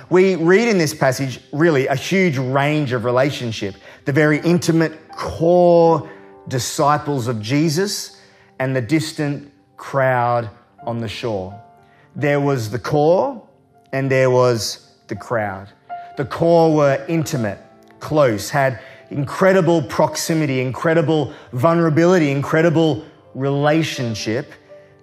We 0.09 0.35
read 0.35 0.67
in 0.67 0.77
this 0.77 0.93
passage 0.93 1.39
really 1.53 1.87
a 1.87 1.95
huge 1.95 2.37
range 2.37 2.93
of 2.93 3.05
relationship, 3.05 3.75
the 4.05 4.11
very 4.11 4.39
intimate 4.39 5.11
core 5.11 6.09
disciples 6.47 7.27
of 7.27 7.41
Jesus 7.41 8.19
and 8.57 8.75
the 8.75 8.81
distant 8.81 9.51
crowd 9.77 10.49
on 10.85 10.99
the 10.99 11.07
shore. 11.07 11.59
There 12.15 12.41
was 12.41 12.71
the 12.71 12.79
core 12.79 13.47
and 13.93 14.09
there 14.09 14.29
was 14.29 14.95
the 15.07 15.15
crowd. 15.15 15.71
The 16.19 16.25
core 16.25 16.75
were 16.75 17.05
intimate, 17.07 17.59
close, 18.01 18.49
had 18.49 18.81
incredible 19.09 19.81
proximity, 19.81 20.59
incredible 20.59 21.31
vulnerability, 21.53 22.29
incredible 22.29 23.05
relationship. 23.35 24.51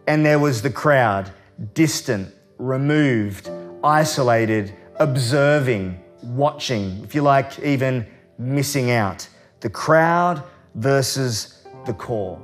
And 0.07 0.27
there 0.27 0.39
was 0.39 0.61
the 0.61 0.69
crowd, 0.69 1.33
distant, 1.73 2.35
removed, 2.59 3.49
isolated, 3.83 4.75
observing, 4.97 5.99
watching, 6.23 7.03
if 7.03 7.15
you 7.15 7.23
like, 7.23 7.61
even 7.61 8.07
missing 8.37 8.91
out. 8.91 9.27
The 9.61 9.71
crowd 9.71 10.43
versus 10.75 11.65
the 11.87 11.95
core. 11.95 12.39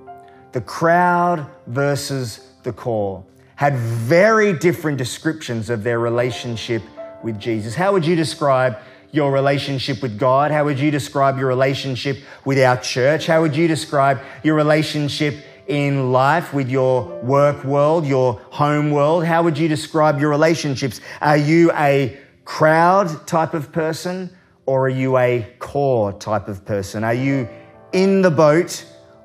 The 0.53 0.63
crowd 0.63 1.47
versus 1.67 2.53
the 2.63 2.73
core 2.73 3.23
had 3.57 3.77
very 3.77 4.55
different 4.55 4.97
descriptions 4.97 5.69
of 5.69 5.83
their 5.85 5.99
relationship 5.99 6.83
with 7.25 7.39
Jesus. 7.39 7.75
How 7.75 7.93
would 7.93 8.07
you 8.07 8.17
describe 8.17 8.79
your 9.11 9.31
relationship 9.31 10.03
with 10.03 10.19
God? 10.19 10.51
How 10.51 10.65
would 10.65 10.79
you 10.79 10.91
describe 10.91 11.39
your 11.39 11.47
relationship 11.47 12.19
with 12.45 12.59
our 12.59 12.79
church? 12.79 13.27
How 13.27 13.43
would 13.43 13.55
you 13.55 13.69
describe 13.69 14.21
your 14.43 14.55
relationship 14.55 15.45
in 15.67 16.13
life 16.13 16.53
with 16.53 16.69
your 16.69 17.21
work 17.23 17.63
world, 17.65 18.07
your 18.07 18.41
home 18.51 18.91
world? 18.91 19.25
How 19.25 19.43
would 19.43 19.59
you 19.59 19.69
describe 19.69 20.19
your 20.19 20.31
relationships? 20.31 21.01
Are 21.21 21.37
you 21.37 21.71
a 21.73 22.19
crowd 22.45 23.27
type 23.27 23.55
of 23.55 23.71
person 23.71 24.35
or 24.67 24.87
are 24.87 24.91
you 24.91 25.19
a 25.19 25.47
core 25.59 26.13
type 26.13 26.49
of 26.49 26.65
person? 26.65 27.05
Are 27.05 27.15
you 27.15 27.49
in 27.93 28.23
the 28.23 28.31
boat 28.31 28.85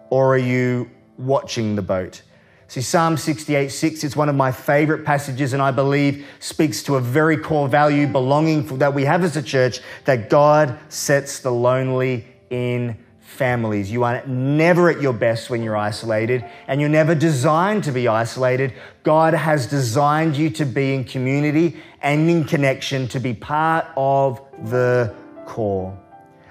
or 0.10 0.36
are 0.36 0.40
you 0.40 0.90
watching 1.18 1.76
the 1.76 1.82
boat? 1.82 2.22
See, 2.70 2.82
Psalm 2.82 3.16
68 3.16 3.72
6, 3.72 4.04
it's 4.04 4.16
one 4.16 4.28
of 4.28 4.36
my 4.36 4.52
favorite 4.52 5.06
passages, 5.06 5.54
and 5.54 5.62
I 5.62 5.72
believe 5.72 6.26
speaks 6.40 6.84
to 6.84 6.98
a 6.98 7.02
very 7.02 7.38
core 7.38 7.70
value 7.70 8.08
belonging 8.08 8.66
that 8.80 8.94
we 8.94 9.06
have 9.06 9.24
as 9.24 9.38
a 9.38 9.42
church 9.42 9.80
that 10.04 10.30
God 10.30 10.78
sets 10.90 11.40
the 11.40 11.52
lonely 11.52 12.26
in 12.50 12.98
families. 13.22 13.90
You 13.90 14.04
are 14.04 14.26
never 14.28 14.90
at 14.90 15.02
your 15.02 15.14
best 15.14 15.50
when 15.50 15.64
you're 15.64 15.78
isolated, 15.78 16.44
and 16.68 16.82
you're 16.82 16.90
never 16.90 17.16
designed 17.16 17.86
to 17.86 17.94
be 17.94 18.10
isolated. 18.10 18.74
God 19.04 19.34
has 19.34 19.68
designed 19.68 20.36
you 20.36 20.50
to 20.52 20.66
be 20.66 20.94
in 20.94 21.06
community 21.06 21.78
and 22.02 22.30
in 22.30 22.44
connection, 22.44 23.08
to 23.10 23.22
be 23.22 23.34
part 23.34 23.86
of 23.96 24.42
the 24.70 25.16
core. 25.46 25.98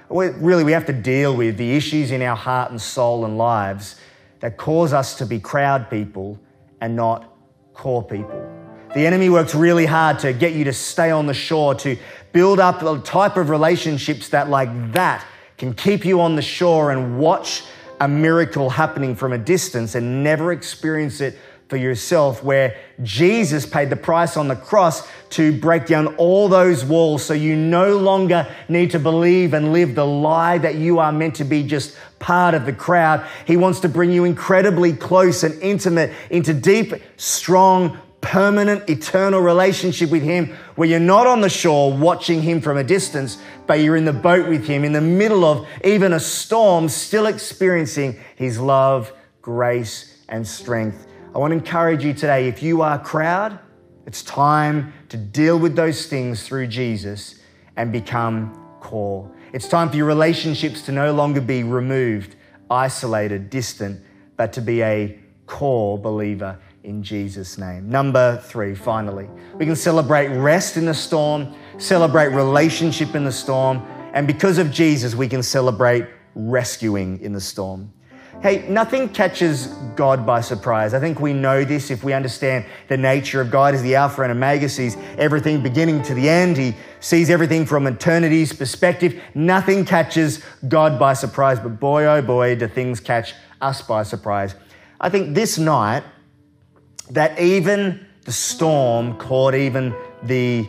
Really, 0.08 0.64
we 0.64 0.72
have 0.72 0.86
to 0.86 0.94
deal 0.94 1.36
with 1.36 1.58
the 1.58 1.76
issues 1.76 2.10
in 2.10 2.22
our 2.22 2.36
heart 2.36 2.70
and 2.70 2.80
soul 2.80 3.26
and 3.26 3.36
lives 3.36 3.96
that 4.40 4.56
cause 4.56 4.92
us 4.92 5.16
to 5.16 5.26
be 5.26 5.40
crowd 5.40 5.90
people 5.90 6.38
and 6.80 6.94
not 6.94 7.32
core 7.74 8.02
people. 8.02 8.52
The 8.94 9.06
enemy 9.06 9.28
works 9.28 9.54
really 9.54 9.86
hard 9.86 10.18
to 10.20 10.32
get 10.32 10.54
you 10.54 10.64
to 10.64 10.72
stay 10.72 11.10
on 11.10 11.26
the 11.26 11.34
shore, 11.34 11.74
to 11.76 11.98
build 12.32 12.60
up 12.60 12.80
the 12.80 12.98
type 13.00 13.36
of 13.36 13.50
relationships 13.50 14.30
that, 14.30 14.48
like 14.48 14.92
that, 14.92 15.26
can 15.58 15.74
keep 15.74 16.04
you 16.04 16.20
on 16.20 16.36
the 16.36 16.42
shore 16.42 16.90
and 16.90 17.18
watch 17.18 17.64
a 18.00 18.08
miracle 18.08 18.70
happening 18.70 19.14
from 19.14 19.32
a 19.32 19.38
distance 19.38 19.94
and 19.94 20.22
never 20.22 20.52
experience 20.52 21.20
it 21.20 21.38
for 21.68 21.76
yourself, 21.76 22.44
where 22.44 22.76
Jesus 23.02 23.66
paid 23.66 23.90
the 23.90 23.96
price 23.96 24.36
on 24.36 24.46
the 24.46 24.54
cross 24.54 25.06
to 25.30 25.58
break 25.58 25.86
down 25.86 26.14
all 26.16 26.48
those 26.48 26.84
walls 26.84 27.24
so 27.24 27.34
you 27.34 27.56
no 27.56 27.98
longer 27.98 28.46
need 28.68 28.92
to 28.92 29.00
believe 29.00 29.52
and 29.52 29.72
live 29.72 29.94
the 29.94 30.06
lie 30.06 30.58
that 30.58 30.76
you 30.76 31.00
are 31.00 31.10
meant 31.10 31.34
to 31.36 31.44
be 31.44 31.64
just 31.64 31.96
part 32.20 32.54
of 32.54 32.66
the 32.66 32.72
crowd. 32.72 33.26
He 33.46 33.56
wants 33.56 33.80
to 33.80 33.88
bring 33.88 34.12
you 34.12 34.24
incredibly 34.24 34.92
close 34.92 35.42
and 35.42 35.60
intimate 35.60 36.12
into 36.30 36.54
deep, 36.54 36.94
strong, 37.16 37.98
permanent, 38.20 38.88
eternal 38.88 39.40
relationship 39.40 40.10
with 40.10 40.22
Him 40.22 40.54
where 40.76 40.88
you're 40.88 41.00
not 41.00 41.26
on 41.26 41.40
the 41.40 41.48
shore 41.48 41.92
watching 41.92 42.42
Him 42.42 42.60
from 42.60 42.76
a 42.76 42.84
distance, 42.84 43.38
but 43.66 43.80
you're 43.80 43.96
in 43.96 44.04
the 44.04 44.12
boat 44.12 44.48
with 44.48 44.66
Him 44.66 44.84
in 44.84 44.92
the 44.92 45.00
middle 45.00 45.44
of 45.44 45.66
even 45.84 46.12
a 46.12 46.20
storm, 46.20 46.88
still 46.88 47.26
experiencing 47.26 48.18
His 48.36 48.60
love, 48.60 49.12
grace, 49.42 50.22
and 50.28 50.46
strength 50.46 51.05
I 51.36 51.38
want 51.38 51.50
to 51.50 51.58
encourage 51.58 52.02
you 52.02 52.14
today 52.14 52.48
if 52.48 52.62
you 52.62 52.80
are 52.80 52.98
crowd, 52.98 53.58
it's 54.06 54.22
time 54.22 54.94
to 55.10 55.18
deal 55.18 55.58
with 55.58 55.76
those 55.76 56.06
things 56.06 56.48
through 56.48 56.68
Jesus 56.68 57.40
and 57.76 57.92
become 57.92 58.58
core. 58.80 59.30
It's 59.52 59.68
time 59.68 59.90
for 59.90 59.96
your 59.96 60.06
relationships 60.06 60.80
to 60.86 60.92
no 60.92 61.12
longer 61.12 61.42
be 61.42 61.62
removed, 61.62 62.36
isolated, 62.70 63.50
distant, 63.50 64.00
but 64.38 64.50
to 64.54 64.62
be 64.62 64.82
a 64.82 65.18
core 65.44 65.98
believer 65.98 66.58
in 66.84 67.02
Jesus' 67.02 67.58
name. 67.58 67.90
Number 67.90 68.38
three, 68.46 68.74
finally, 68.74 69.28
we 69.56 69.66
can 69.66 69.76
celebrate 69.76 70.28
rest 70.28 70.78
in 70.78 70.86
the 70.86 70.94
storm, 70.94 71.54
celebrate 71.76 72.28
relationship 72.28 73.14
in 73.14 73.24
the 73.24 73.30
storm, 73.30 73.86
and 74.14 74.26
because 74.26 74.56
of 74.56 74.70
Jesus, 74.70 75.14
we 75.14 75.28
can 75.28 75.42
celebrate 75.42 76.06
rescuing 76.34 77.20
in 77.20 77.34
the 77.34 77.42
storm. 77.42 77.92
Hey, 78.42 78.66
nothing 78.68 79.08
catches 79.08 79.68
God 79.96 80.26
by 80.26 80.42
surprise. 80.42 80.92
I 80.92 81.00
think 81.00 81.20
we 81.20 81.32
know 81.32 81.64
this 81.64 81.90
if 81.90 82.04
we 82.04 82.12
understand 82.12 82.66
the 82.86 82.96
nature 82.96 83.40
of 83.40 83.50
God 83.50 83.74
as 83.74 83.82
the 83.82 83.94
Alpha 83.94 84.22
and 84.22 84.30
Omega, 84.30 84.68
sees 84.68 84.96
everything 85.16 85.62
beginning 85.62 86.02
to 86.02 86.14
the 86.14 86.28
end. 86.28 86.56
He 86.56 86.74
sees 87.00 87.30
everything 87.30 87.64
from 87.64 87.86
eternity's 87.86 88.52
perspective. 88.52 89.20
Nothing 89.34 89.86
catches 89.86 90.44
God 90.68 90.98
by 90.98 91.14
surprise, 91.14 91.58
but 91.58 91.80
boy, 91.80 92.04
oh 92.04 92.20
boy, 92.20 92.54
do 92.56 92.68
things 92.68 93.00
catch 93.00 93.34
us 93.60 93.80
by 93.80 94.02
surprise. 94.02 94.54
I 95.00 95.08
think 95.08 95.34
this 95.34 95.56
night, 95.58 96.04
that 97.10 97.38
even 97.40 98.06
the 98.24 98.32
storm 98.32 99.16
caught 99.18 99.54
even 99.54 99.94
the 100.22 100.68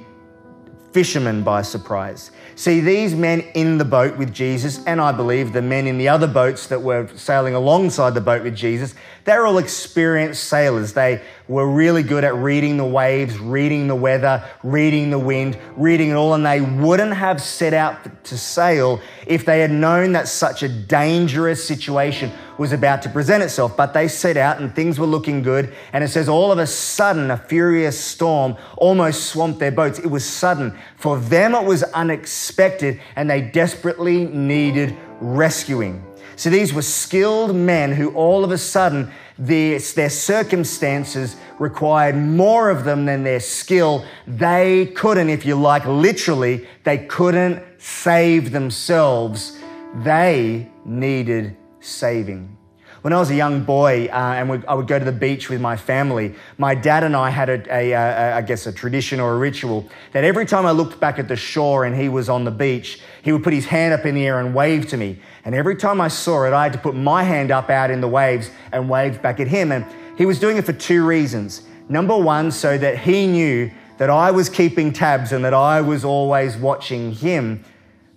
fishermen 0.92 1.44
by 1.44 1.62
surprise. 1.62 2.32
See, 2.56 2.80
these 2.80 3.14
men 3.14 3.42
in 3.54 3.78
the 3.78 3.86
boat 3.86 4.18
with 4.18 4.34
Jesus, 4.34 4.84
and 4.86 5.00
I 5.00 5.12
believe 5.12 5.54
the 5.54 5.62
men 5.62 5.86
in 5.86 5.98
the 5.98 6.10
other 6.10 6.28
boats 6.28 6.68
that 6.68 6.82
were 6.82 7.08
sailing 7.16 7.54
alongside 7.54 8.16
the 8.16 8.22
boat 8.22 8.42
with 8.42 8.56
Jesus, 8.56 8.96
they're 9.24 9.46
all 9.46 9.60
experienced 9.60 10.46
sailors. 10.46 10.94
They 10.94 11.22
were 11.48 11.68
really 11.68 12.04
good 12.04 12.24
at 12.24 12.36
reading 12.36 12.78
the 12.78 12.86
waves, 12.86 13.40
reading 13.40 13.88
the 13.88 13.96
weather, 13.96 14.44
reading 14.64 15.10
the 15.10 15.20
wind, 15.20 15.58
reading 15.76 16.10
it 16.10 16.14
all, 16.14 16.34
and 16.34 16.46
they 16.46 16.62
wouldn't 16.62 17.14
have 17.14 17.42
set 17.42 17.74
out 17.74 18.24
to 18.26 18.38
sail 18.38 19.00
if 19.26 19.46
they 19.46 19.60
had 19.60 19.72
known 19.72 20.12
that 20.14 20.28
such 20.28 20.64
a 20.64 20.70
dangerous 20.70 21.66
situation 21.66 22.32
was 22.58 22.72
about 22.72 23.02
to 23.04 23.10
present 23.10 23.44
itself. 23.44 23.78
But 23.78 23.94
they 23.94 24.08
set 24.08 24.38
out 24.38 24.60
and 24.60 24.74
things 24.74 25.00
were 25.00 25.06
looking 25.06 25.44
good. 25.44 25.74
And 25.94 26.04
it 26.04 26.10
says, 26.10 26.28
all 26.28 26.52
of 26.52 26.60
a 26.60 26.68
sudden, 26.68 27.30
a 27.30 27.38
furious 27.38 28.00
storm 28.00 28.58
almost 28.78 29.28
swamped 29.28 29.60
their 29.60 29.72
boats. 29.72 30.00
It 30.00 30.08
was 30.08 30.26
sudden. 30.26 30.78
For 30.96 31.20
them, 31.20 31.54
it 31.54 31.66
was 31.66 31.84
unexpected, 31.84 33.00
and 33.16 33.30
they 33.30 33.42
desperately 33.42 34.26
needed 34.26 34.98
rescuing. 35.20 36.07
So 36.38 36.52
these 36.52 36.72
were 36.72 36.84
skilled 36.84 37.56
men 37.56 37.92
who 37.92 38.14
all 38.14 38.44
of 38.44 38.52
a 38.52 38.60
sudden 38.60 39.12
their, 39.40 39.80
their 39.80 40.10
circumstances 40.10 41.36
required 41.58 42.16
more 42.16 42.70
of 42.70 42.84
them 42.84 43.06
than 43.06 43.24
their 43.24 43.40
skill. 43.40 44.06
They 44.28 44.86
couldn't, 44.96 45.30
if 45.30 45.48
you 45.48 45.56
like, 45.56 45.84
literally, 45.86 46.68
they 46.84 47.00
couldn't 47.00 47.64
save 47.80 48.52
themselves. 48.52 49.58
They 49.96 50.70
needed 50.86 51.58
saving. 51.80 52.56
When 53.02 53.14
I 53.14 53.20
was 53.20 53.30
a 53.30 53.36
young 53.36 53.64
boy 53.64 54.08
uh, 54.08 54.34
and 54.36 54.50
we, 54.50 54.66
I 54.66 54.74
would 54.74 54.88
go 54.88 54.98
to 54.98 55.06
the 55.06 55.12
beach 55.12 55.50
with 55.50 55.62
my 55.62 55.78
family, 55.78 56.34
my 56.58 56.74
dad 56.74 57.04
and 57.04 57.16
I 57.16 57.30
had, 57.30 57.50
a, 57.50 57.96
I 58.34 58.42
guess, 58.42 58.66
a 58.66 58.72
tradition 58.72 59.20
or 59.20 59.36
a 59.36 59.38
ritual 59.38 59.88
that 60.14 60.24
every 60.24 60.46
time 60.46 60.66
I 60.66 60.72
looked 60.72 61.00
back 61.00 61.20
at 61.20 61.28
the 61.28 61.36
shore 61.36 61.86
and 61.86 61.96
he 61.96 62.10
was 62.10 62.28
on 62.28 62.44
the 62.44 62.52
beach, 62.52 63.00
he 63.22 63.32
would 63.32 63.44
put 63.44 63.54
his 63.54 63.68
hand 63.68 63.94
up 63.94 64.06
in 64.06 64.16
the 64.16 64.26
air 64.26 64.40
and 64.40 64.56
wave 64.56 64.88
to 64.88 64.98
me. 64.98 65.20
And 65.46 65.54
every 65.54 65.76
time 65.76 66.02
I 66.02 66.08
saw 66.08 66.46
it, 66.46 66.54
I 66.54 66.64
had 66.64 66.74
to 66.74 66.80
put 66.80 66.96
my 66.96 67.24
hand 67.24 67.52
up 67.52 67.70
out 67.70 67.92
in 67.92 68.02
the 68.02 68.08
waves 68.08 68.50
and 68.72 68.90
wave 68.90 69.22
back 69.22 69.40
at 69.40 69.48
him. 69.48 69.72
And 69.72 69.86
he 70.18 70.26
was 70.26 70.40
doing 70.40 70.58
it 70.58 70.66
for 70.66 70.74
two 70.74 71.06
reasons. 71.06 71.62
Number 71.90 72.18
one, 72.18 72.52
so 72.52 72.78
that 72.78 72.98
he 72.98 73.28
knew 73.28 73.72
that 73.98 74.10
I 74.10 74.32
was 74.32 74.50
keeping 74.50 74.92
tabs 74.92 75.32
and 75.32 75.46
that 75.46 75.54
I 75.54 75.82
was 75.82 76.04
always 76.04 76.58
watching 76.58 77.12
him. 77.14 77.64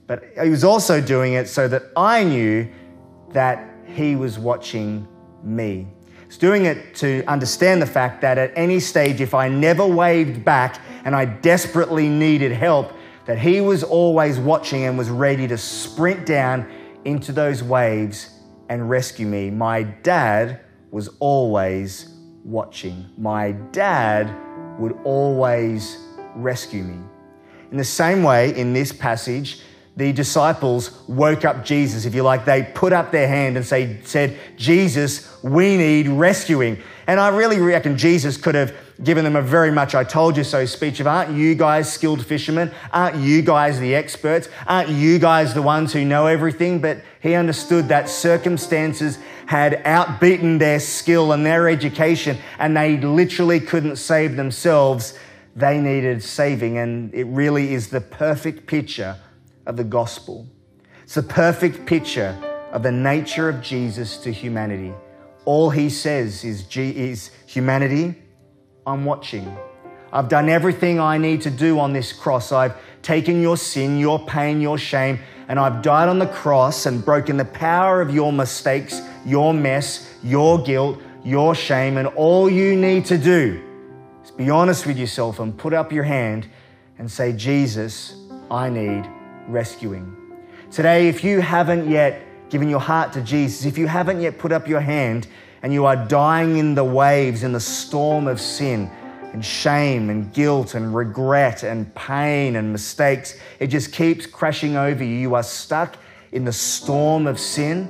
But 0.07 0.25
he 0.43 0.51
was 0.51 0.65
also 0.65 1.01
doing 1.01 1.35
it 1.35 1.49
so 1.49 1.69
that 1.69 1.85
I 1.97 2.25
knew 2.25 2.69
that 3.33 3.70
he 3.95 4.17
was 4.17 4.39
watching 4.39 5.07
me. 5.43 5.87
It's 6.27 6.39
doing 6.39 6.67
it 6.67 6.95
to 6.97 7.25
understand 7.25 7.83
the 7.83 7.87
fact 7.87 8.21
that 8.21 8.39
at 8.39 8.53
any 8.55 8.79
stage, 8.79 9.21
if 9.21 9.35
I 9.35 9.49
never 9.49 9.87
waved 9.87 10.45
back 10.45 10.81
and 11.05 11.15
I 11.17 11.25
desperately 11.25 12.09
needed 12.09 12.53
help, 12.53 12.93
that 13.27 13.39
he 13.39 13.61
was 13.61 13.83
always 13.83 14.39
watching 14.39 14.85
and 14.85 14.97
was 14.97 15.11
ready 15.11 15.49
to 15.49 15.59
sprint 15.59 16.27
down 16.27 16.71
into 17.05 17.33
those 17.33 17.63
waves 17.63 18.31
and 18.69 18.89
rescue 18.89 19.27
me. 19.27 19.51
My 19.51 19.83
dad 19.83 20.61
was 20.91 21.09
always 21.19 22.15
watching. 22.45 23.07
My 23.19 23.53
dad 23.73 24.33
would 24.79 24.97
always 25.05 25.99
rescue 26.37 26.85
me. 26.85 26.99
In 27.71 27.77
the 27.77 27.85
same 27.85 28.23
way, 28.23 28.57
in 28.57 28.73
this 28.73 28.93
passage, 28.93 29.63
the 29.97 30.13
disciples 30.13 31.03
woke 31.09 31.45
up 31.45 31.65
Jesus, 31.65 32.05
if 32.05 32.15
you 32.15 32.23
like. 32.23 32.45
They 32.45 32.63
put 32.63 32.93
up 32.93 33.11
their 33.11 33.29
hand 33.29 33.57
and 33.57 33.67
say, 33.67 34.01
said, 34.05 34.39
Jesus, 34.57 35.43
we 35.43 35.77
need 35.77 36.09
rescuing. 36.09 36.79
And 37.07 37.19
I 37.19 37.29
really 37.29 37.59
reckon 37.59 37.99
Jesus 37.99 38.37
could 38.37 38.55
have 38.55 38.75
given 39.03 39.25
them 39.25 39.35
a 39.35 39.43
very 39.43 39.71
much 39.71 39.95
I 39.95 40.05
told 40.05 40.37
you 40.37 40.45
so 40.45 40.65
speech 40.65 41.01
of, 41.01 41.07
aren't 41.07 41.37
you 41.37 41.55
guys 41.55 41.93
skilled 41.93 42.25
fishermen? 42.25 42.71
Aren't 42.93 43.17
you 43.17 43.43
guys 43.43 43.81
the 43.81 43.95
experts? 43.95 44.49
Aren't 44.67 44.91
you 44.91 45.19
guys 45.19 45.55
the 45.55 45.63
ones 45.63 45.93
who 45.93 46.05
know 46.05 46.27
everything? 46.27 46.81
But 46.81 47.03
he 47.21 47.35
understood 47.35 47.89
that 47.89 48.09
circumstances 48.09 49.19
had 49.47 49.83
outbeaten 49.85 50.61
their 50.61 50.79
skill 50.79 51.33
and 51.33 51.45
their 51.45 51.69
education, 51.69 52.39
and 52.59 52.77
they 52.77 52.97
literally 52.99 53.59
couldn't 53.59 53.97
save 53.97 54.37
themselves. 54.37 55.19
They 55.57 55.81
needed 55.81 56.23
saving. 56.23 56.79
And 56.79 57.13
it 57.13 57.25
really 57.25 57.75
is 57.75 57.89
the 57.89 58.01
perfect 58.01 58.69
picture 58.69 59.17
of 59.67 59.77
the 59.77 59.85
gospel. 59.85 60.47
It's 61.03 61.17
a 61.17 61.23
perfect 61.23 61.87
picture 61.87 62.37
of 62.73 62.83
the 62.83 62.93
nature 62.93 63.49
of 63.49 63.61
Jesus 63.63 64.17
to 64.19 64.33
humanity. 64.33 64.93
All 65.45 65.71
he 65.71 65.91
says 65.91 66.45
is, 66.45 66.65
is 66.77 67.31
humanity, 67.47 68.15
I'm 68.87 69.05
watching. 69.05 69.57
I've 70.13 70.29
done 70.29 70.49
everything 70.49 71.01
I 71.01 71.19
need 71.19 71.41
to 71.43 71.51
do 71.51 71.79
on 71.79 71.93
this 71.93 72.13
cross. 72.13 72.53
I've 72.53 72.77
taken 73.03 73.41
your 73.41 73.57
sin, 73.57 73.99
your 73.99 74.25
pain, 74.27 74.61
your 74.61 74.79
shame, 74.79 75.19
and 75.49 75.59
I've 75.59 75.83
died 75.83 76.09
on 76.09 76.19
the 76.19 76.27
cross 76.27 76.87
and 76.87 77.05
broken 77.05 77.37
the 77.37 77.45
power 77.45 78.01
of 78.01 78.13
your 78.13 78.33
mistakes, 78.33 79.01
your 79.25 79.55
mess, 79.55 80.13
your 80.23 80.63
guilt, 80.63 81.01
your 81.25 81.55
shame. 81.55 81.97
And 81.97 82.09
all 82.09 82.51
you 82.51 82.77
need 82.77 83.05
to 83.07 83.19
do 83.19 83.63
is 84.25 84.31
be 84.31 84.51
honest 84.51 84.87
with 84.87 84.99
yourself 84.99 85.41
and 85.41 85.57
put 85.57 85.73
up 85.73 85.93
your 85.93 86.05
hand 86.05 86.49
and 86.99 87.11
say, 87.11 87.33
Jesus, 87.33 88.15
I 88.51 88.69
need 88.69 89.09
rescuing. 89.53 90.17
Today, 90.71 91.09
if 91.09 91.25
you 91.25 91.41
haven't 91.41 91.91
yet 91.91 92.51
given 92.51 92.69
your 92.69 92.81
heart 92.81 93.13
to 93.15 93.21
Jesus, 93.21 93.65
if 93.65 93.77
you 93.77 93.87
haven't 93.87 94.21
yet 94.21 94.39
put 94.39 94.53
up 94.53 94.69
your 94.69 94.81
hand 94.81 95.27
and 95.63 95.73
you 95.73 95.85
are 95.85 95.97
dying 95.97 96.57
in 96.57 96.75
the 96.75 96.85
waves, 96.85 97.43
in 97.43 97.53
the 97.53 97.61
storm 97.61 98.27
of 98.27 98.41
sin 98.41 98.91
and 99.33 99.45
shame 99.45 100.11
and 100.11 100.33
guilt 100.33 100.75
and 100.75 100.95
regret 100.95 101.63
and 101.63 101.95
pain 101.95 102.57
and 102.57 102.73
mistakes, 102.73 103.39
it 103.59 103.69
just 103.69 103.93
keeps 103.93 104.27
crashing 104.27 104.77
over 104.77 105.05
you. 105.05 105.15
You 105.15 105.35
are 105.35 105.43
stuck 105.43 105.97
in 106.33 106.45
the 106.45 106.53
storm 106.53 107.27
of 107.27 107.39
sin. 107.39 107.89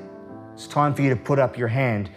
It's 0.55 0.67
time 0.67 0.95
for 0.95 1.03
you 1.03 1.11
to 1.11 1.17
put 1.17 1.39
up 1.39 1.57
your 1.57 1.69
hand 1.69 2.11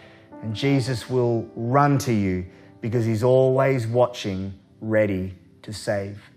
and 0.44 0.54
Jesus 0.54 1.10
will 1.10 1.50
run 1.56 1.98
to 2.00 2.14
you 2.14 2.46
because 2.82 3.06
he's 3.06 3.24
always 3.24 3.88
watching, 3.88 4.54
ready 4.82 5.34
to 5.62 5.72
save 5.72 6.33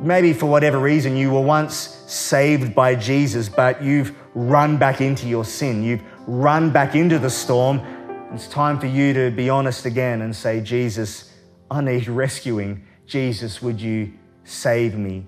maybe 0.00 0.32
for 0.32 0.46
whatever 0.46 0.78
reason 0.78 1.16
you 1.16 1.30
were 1.30 1.40
once 1.40 1.76
saved 2.06 2.74
by 2.74 2.94
Jesus, 2.94 3.48
but 3.48 3.82
you've 3.82 4.16
run 4.34 4.76
back 4.76 5.00
into 5.00 5.28
your 5.28 5.44
sin. 5.44 5.82
You've 5.82 6.02
run 6.26 6.70
back 6.70 6.94
into 6.94 7.18
the 7.18 7.30
storm. 7.30 7.80
It's 8.32 8.48
time 8.48 8.78
for 8.78 8.86
you 8.86 9.12
to 9.12 9.30
be 9.30 9.50
honest 9.50 9.86
again 9.86 10.22
and 10.22 10.34
say, 10.34 10.60
Jesus, 10.60 11.32
I 11.70 11.80
need 11.80 12.08
rescuing. 12.08 12.86
Jesus, 13.06 13.60
would 13.60 13.80
you 13.80 14.12
save 14.44 14.96
me? 14.96 15.26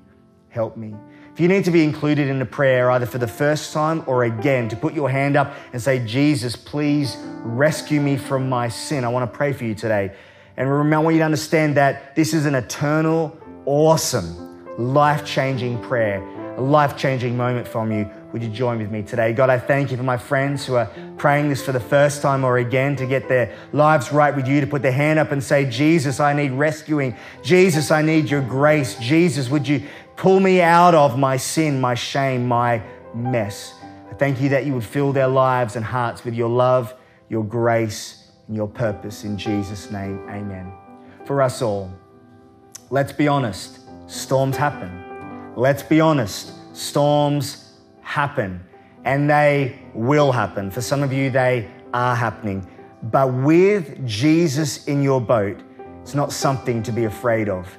Help 0.49 0.77
me. 0.77 0.95
If 1.33 1.41
you 1.41 1.49
need 1.49 1.65
to 1.65 1.73
be 1.73 1.83
included 1.83 2.29
in 2.29 2.39
the 2.39 2.47
prayer, 2.47 2.93
either 2.93 3.07
for 3.07 3.19
the 3.19 3.27
first 3.27 3.73
time 3.73 4.05
or 4.07 4.23
again, 4.23 4.69
to 4.69 4.77
put 4.77 4.95
your 4.95 5.11
hand 5.11 5.37
up 5.37 5.53
and 5.73 5.83
say, 5.83 6.05
Jesus, 6.07 6.55
please 6.55 7.17
rescue 7.43 8.01
me 8.01 8.17
from 8.17 8.49
my 8.49 8.69
sin. 8.69 9.05
I 9.05 9.09
want 9.09 9.31
to 9.31 9.37
pray 9.37 9.53
for 9.53 9.65
you 9.65 9.75
today. 9.75 10.15
And 10.57 10.71
remember, 10.71 10.97
I 10.97 10.99
want 11.01 11.15
you 11.15 11.21
to 11.21 11.25
understand 11.25 11.77
that 11.77 12.15
this 12.15 12.35
is 12.35 12.47
an 12.47 12.55
eternal, 12.55 13.37
awesome, 13.67 14.44
life 14.79 15.25
changing 15.25 15.81
prayer, 15.83 16.23
a 16.57 16.61
life 16.61 16.97
changing 16.97 17.37
moment 17.37 17.67
from 17.67 17.93
you. 17.93 18.09
Would 18.33 18.43
you 18.43 18.49
join 18.49 18.79
with 18.79 18.91
me 18.91 19.03
today? 19.03 19.33
God, 19.33 19.51
I 19.51 19.59
thank 19.59 19.91
you 19.91 19.97
for 19.97 20.03
my 20.03 20.17
friends 20.17 20.67
who 20.67 20.75
are 20.75 20.91
praying 21.17 21.49
this 21.49 21.65
for 21.65 21.73
the 21.73 21.81
first 21.81 22.21
time 22.21 22.45
or 22.45 22.59
again 22.59 22.97
to 22.97 23.07
get 23.07 23.29
their 23.29 23.55
lives 23.73 24.13
right 24.13 24.35
with 24.35 24.49
you, 24.49 24.61
to 24.61 24.67
put 24.67 24.83
their 24.83 24.93
hand 24.93 25.19
up 25.19 25.31
and 25.31 25.43
say, 25.43 25.65
Jesus, 25.69 26.19
I 26.19 26.33
need 26.33 26.51
rescuing. 26.51 27.17
Jesus, 27.43 27.91
I 27.91 28.03
need 28.03 28.29
your 28.29 28.43
grace. 28.43 28.97
Jesus, 28.99 29.49
would 29.49 29.69
you 29.69 29.83
pull 30.17 30.41
me 30.41 30.61
out 30.61 30.95
of 30.95 31.19
my 31.19 31.37
sin, 31.37 31.81
my 31.81 31.95
shame, 31.95 32.47
my 32.49 32.83
mess? 33.15 33.75
I 34.11 34.15
thank 34.15 34.41
you 34.41 34.49
that 34.49 34.67
you 34.67 34.75
would 34.75 34.85
fill 34.85 35.13
their 35.13 35.29
lives 35.29 35.77
and 35.77 35.85
hearts 35.85 36.25
with 36.25 36.35
your 36.35 36.49
love, 36.49 36.95
your 37.29 37.45
grace, 37.45 38.31
and 38.49 38.57
your 38.57 38.69
purpose. 38.69 39.23
In 39.23 39.39
Jesus' 39.39 39.91
name, 39.91 40.19
amen. 40.29 40.73
For 41.25 41.41
us 41.41 41.63
all, 41.63 41.93
let's 42.91 43.13
be 43.13 43.29
honest. 43.29 43.84
Storms 44.07 44.57
happen. 44.57 45.53
Let's 45.57 45.83
be 45.83 46.01
honest, 46.01 46.53
storms 46.77 47.75
happen 48.03 48.61
and 49.05 49.29
they 49.31 49.79
will 49.95 50.33
happen. 50.33 50.71
For 50.71 50.81
some 50.81 51.03
of 51.03 51.13
you, 51.13 51.31
they 51.31 51.71
are 51.93 52.15
happening. 52.15 52.67
But 53.05 53.33
with 53.33 54.07
Jesus 54.07 54.87
in 54.87 55.03
your 55.03 55.21
boat, 55.21 55.61
it's 56.03 56.15
not 56.15 56.33
something 56.33 56.83
to 56.83 56.93
be 56.93 57.05
afraid 57.05 57.49
of. 57.49 57.79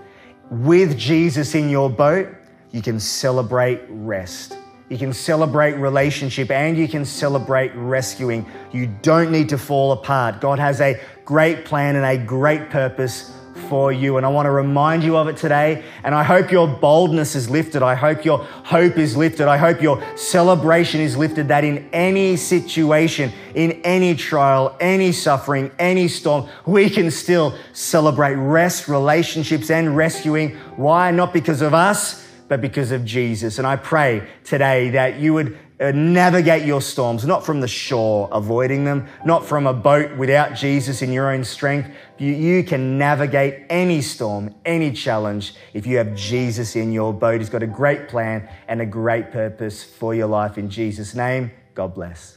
With 0.49 0.97
Jesus 0.97 1.55
in 1.55 1.69
your 1.69 1.89
boat, 1.89 2.29
you 2.71 2.81
can 2.81 2.99
celebrate 2.99 3.81
rest. 3.89 4.57
You 4.89 4.97
can 4.97 5.13
celebrate 5.13 5.73
relationship 5.73 6.51
and 6.51 6.77
you 6.77 6.87
can 6.87 7.05
celebrate 7.05 7.71
rescuing. 7.75 8.45
You 8.71 8.87
don't 9.01 9.31
need 9.31 9.49
to 9.49 9.57
fall 9.57 9.91
apart. 9.91 10.41
God 10.41 10.59
has 10.59 10.79
a 10.79 10.99
great 11.23 11.65
plan 11.65 11.95
and 11.95 12.05
a 12.05 12.23
great 12.23 12.69
purpose 12.69 13.34
for 13.67 13.91
you. 13.91 14.17
And 14.17 14.25
I 14.25 14.29
want 14.29 14.45
to 14.45 14.51
remind 14.51 15.03
you 15.03 15.17
of 15.17 15.27
it 15.27 15.37
today. 15.37 15.83
And 16.03 16.15
I 16.15 16.23
hope 16.23 16.51
your 16.51 16.67
boldness 16.67 17.35
is 17.35 17.49
lifted. 17.49 17.83
I 17.83 17.95
hope 17.95 18.25
your 18.25 18.39
hope 18.39 18.97
is 18.97 19.15
lifted. 19.15 19.47
I 19.47 19.57
hope 19.57 19.81
your 19.81 20.03
celebration 20.17 21.01
is 21.01 21.17
lifted 21.17 21.47
that 21.49 21.63
in 21.63 21.89
any 21.93 22.37
situation, 22.37 23.31
in 23.53 23.73
any 23.83 24.15
trial, 24.15 24.75
any 24.79 25.11
suffering, 25.11 25.71
any 25.79 26.07
storm, 26.07 26.47
we 26.65 26.89
can 26.89 27.11
still 27.11 27.57
celebrate 27.73 28.35
rest, 28.35 28.87
relationships, 28.87 29.69
and 29.69 29.95
rescuing. 29.95 30.55
Why? 30.75 31.11
Not 31.11 31.33
because 31.33 31.61
of 31.61 31.73
us, 31.73 32.25
but 32.47 32.61
because 32.61 32.91
of 32.91 33.05
Jesus. 33.05 33.57
And 33.57 33.67
I 33.67 33.75
pray 33.75 34.27
today 34.43 34.91
that 34.91 35.19
you 35.19 35.33
would 35.33 35.57
Uh, 35.77 35.91
navigate 35.91 36.65
your 36.65 36.81
storms, 36.81 37.25
not 37.25 37.45
from 37.45 37.59
the 37.59 37.67
shore, 37.67 38.29
avoiding 38.31 38.85
them, 38.85 39.05
not 39.25 39.45
from 39.45 39.67
a 39.67 39.73
boat 39.73 40.15
without 40.17 40.55
Jesus 40.55 41.01
in 41.01 41.11
your 41.11 41.29
own 41.29 41.43
strength. 41.43 41.89
You, 42.17 42.31
you 42.31 42.63
can 42.63 42.97
navigate 42.97 43.65
any 43.69 44.01
storm, 44.01 44.55
any 44.63 44.93
challenge 44.93 45.53
if 45.73 45.85
you 45.85 45.97
have 45.97 46.15
Jesus 46.15 46.77
in 46.77 46.93
your 46.93 47.13
boat. 47.13 47.41
He's 47.41 47.49
got 47.49 47.61
a 47.61 47.67
great 47.67 48.07
plan 48.07 48.47
and 48.69 48.81
a 48.81 48.85
great 48.85 49.31
purpose 49.31 49.83
for 49.83 50.15
your 50.15 50.27
life. 50.27 50.57
In 50.57 50.69
Jesus' 50.69 51.13
name, 51.13 51.51
God 51.73 51.93
bless. 51.93 52.34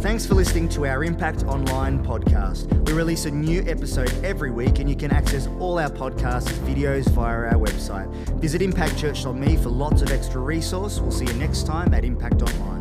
Thanks 0.00 0.24
for 0.24 0.34
listening 0.34 0.66
to 0.70 0.86
our 0.86 1.04
Impact 1.04 1.44
Online 1.44 2.02
podcast. 2.02 2.66
We 2.86 2.94
release 2.94 3.26
a 3.26 3.30
new 3.30 3.62
episode 3.66 4.10
every 4.24 4.50
week, 4.50 4.78
and 4.78 4.88
you 4.88 4.96
can 4.96 5.10
access 5.12 5.46
all 5.58 5.78
our 5.78 5.90
podcasts, 5.90 6.48
videos 6.66 7.06
via 7.10 7.48
our 7.48 7.58
website. 7.58 8.10
Visit 8.40 8.62
impactchurch.me 8.62 9.58
for 9.58 9.68
lots 9.68 10.00
of 10.00 10.10
extra 10.10 10.40
resource. 10.40 11.00
We'll 11.00 11.10
see 11.10 11.26
you 11.26 11.34
next 11.34 11.66
time 11.66 11.92
at 11.92 12.06
Impact 12.06 12.40
Online. 12.40 12.79